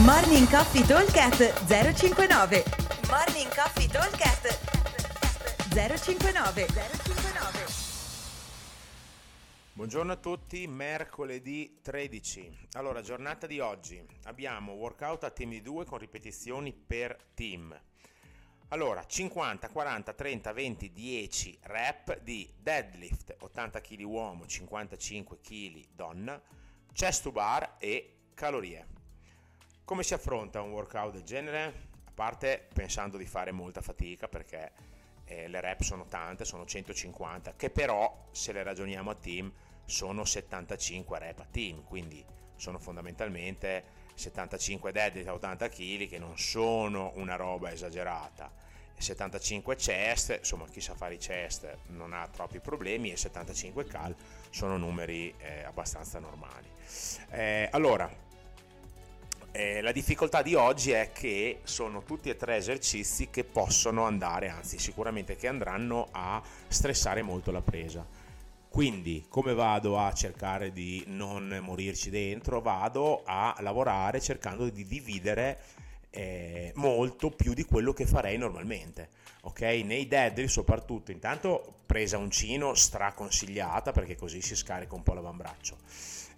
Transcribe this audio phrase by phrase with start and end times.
[0.00, 2.64] Morning Coffee Talkcast 059
[3.10, 4.58] Morning Coffee Talkcast
[5.68, 7.66] 059 059
[9.74, 12.68] Buongiorno a tutti, mercoledì 13.
[12.72, 14.02] Allora, giornata di oggi.
[14.24, 17.78] Abbiamo workout a team di 2 con ripetizioni per team.
[18.68, 26.40] Allora, 50, 40, 30, 20, 10 rep di deadlift, 80 kg uomo, 55 kg donna,
[26.94, 29.00] chest to bar e calorie.
[29.84, 31.64] Come si affronta un workout del genere?
[32.04, 34.70] A parte pensando di fare molta fatica perché
[35.24, 39.52] eh, le rep sono tante, sono 150, che però se le ragioniamo a team
[39.84, 46.38] sono 75 rep a team, quindi sono fondamentalmente 75 deadlift a 80 kg che non
[46.38, 48.52] sono una roba esagerata.
[48.96, 54.14] 75 chest, insomma chi sa fare i chest non ha troppi problemi e 75 cal
[54.50, 56.68] sono numeri eh, abbastanza normali.
[57.30, 58.30] Eh, allora,
[59.52, 64.48] eh, la difficoltà di oggi è che sono tutti e tre esercizi che possono andare,
[64.48, 68.06] anzi sicuramente che andranno a stressare molto la presa.
[68.68, 72.62] Quindi come vado a cercare di non morirci dentro?
[72.62, 75.58] Vado a lavorare cercando di dividere
[76.08, 79.10] eh, molto più di quello che farei normalmente.
[79.42, 85.76] Ok, nei deadlift soprattutto, intanto presa uncino straconsigliata perché così si scarica un po' l'avambraccio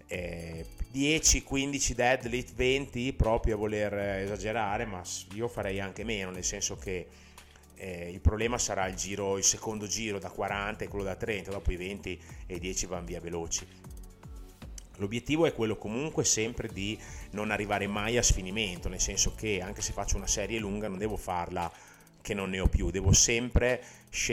[0.07, 5.01] eh, 10, 15 deadlift, 20 proprio a voler esagerare, ma
[5.33, 7.07] io farei anche meno, nel senso che
[7.75, 11.51] eh, il problema sarà il giro, il secondo giro da 40 e quello da 30,
[11.51, 13.67] dopo i 20 e i 10 vanno via veloci.
[14.97, 16.97] L'obiettivo è quello comunque sempre di
[17.31, 20.97] non arrivare mai a sfinimento, nel senso che anche se faccio una serie lunga non
[20.97, 21.69] devo farla
[22.21, 23.83] che non ne ho più, devo sempre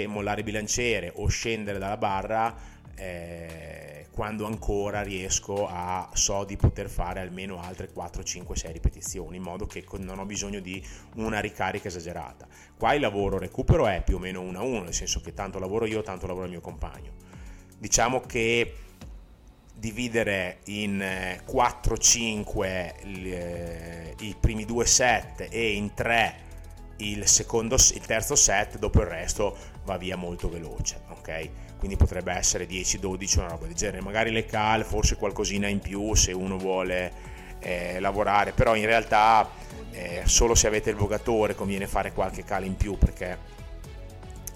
[0.07, 2.57] mollare il bilanciere o scendere dalla barra
[2.95, 9.39] eh, quando ancora riesco a so di poter fare almeno altre 4, 5, 6 ripetizioni
[9.39, 10.85] in modo che non ho bisogno di
[11.17, 12.47] una ricarica esagerata.
[12.77, 15.59] Qua il lavoro recupero è più o meno 1 a 1, nel senso che tanto
[15.59, 17.13] lavoro io, tanto lavora il mio compagno.
[17.79, 18.75] Diciamo che
[19.75, 26.51] dividere in 4-5 eh, eh, i primi due set e in 3
[27.11, 31.51] il, secondo, il terzo set, dopo il resto va via molto veloce, ok?
[31.79, 36.15] Quindi potrebbe essere 10-12 una roba del genere, magari le cal, forse qualcosina in più
[36.15, 37.13] se uno vuole
[37.59, 39.51] eh, lavorare, però in realtà
[39.93, 43.39] eh, solo se avete il vogatore conviene fare qualche cal in più perché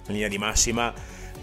[0.06, 0.92] in linea di massima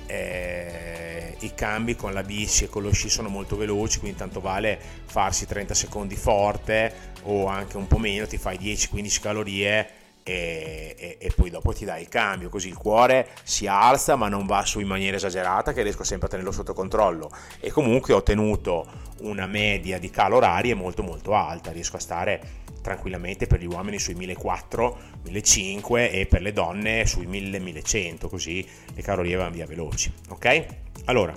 [0.05, 4.39] eh, i cambi con la bici e con lo sci sono molto veloci, quindi tanto
[4.39, 9.89] vale farsi 30 secondi forte o anche un po' meno, ti fai 10-15 calorie
[10.23, 14.29] e, e, e, poi dopo ti dai il cambio, così il cuore si alza ma
[14.29, 17.29] non va su in maniera esagerata che riesco sempre a tenerlo sotto controllo
[17.59, 18.87] e comunque ho ottenuto
[19.21, 24.15] una media di calorarie molto molto alta, riesco a stare tranquillamente per gli uomini sui
[24.15, 30.65] 1400, 1500 e per le donne sui 1000-1100, così le calorie vanno via veloci, ok?
[31.05, 31.33] Allora,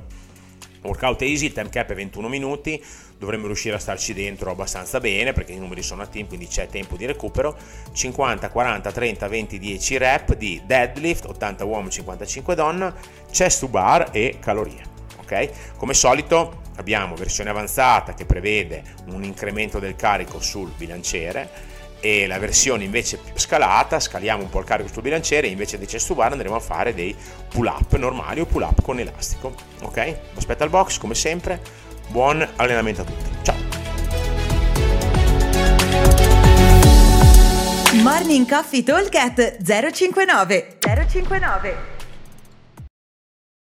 [0.86, 2.82] workout easy, il time cap è 21 minuti,
[3.18, 6.68] dovremmo riuscire a starci dentro abbastanza bene perché i numeri sono a team, quindi c'è
[6.68, 7.56] tempo di recupero.
[7.92, 12.94] 50, 40, 30, 20, 10 rep di deadlift, 80 uomo, 55 donna,
[13.30, 14.94] chest to bar e calorie.
[15.20, 15.76] Ok?
[15.76, 21.74] Come solito abbiamo versione avanzata che prevede un incremento del carico sul bilanciere
[22.06, 25.88] e la versione invece scalata, scaliamo un po' il carico sul bilanciere e invece dei
[25.88, 27.14] chest to bar andremo a fare dei
[27.48, 29.52] pull up normali o pull up con elastico.
[29.82, 30.16] Ok?
[30.36, 31.60] Aspetta il box come sempre
[32.08, 33.30] Buon allenamento a tutti.
[33.42, 33.56] Ciao.
[38.02, 41.95] Morning Coffee Talk 059 059